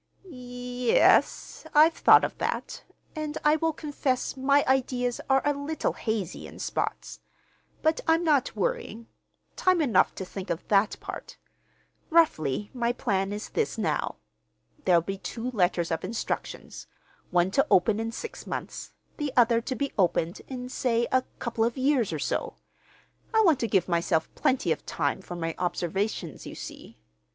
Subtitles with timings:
[0.23, 2.83] "Y yes, I've thought of that,
[3.15, 7.19] and I will confess my ideas are a little hazy, in spots.
[7.83, 9.05] But I'm not worrying.
[9.55, 11.37] Time enough to think of that part.
[12.09, 14.15] Roughly, my plan is this now.
[14.85, 16.87] There'll be two letters of instructions:
[17.29, 21.63] one to open in six months, the other to be opened in, say, a couple
[21.63, 22.55] of years, or so.
[23.35, 26.97] (I want to give myself plenty of time for my observations, you see.)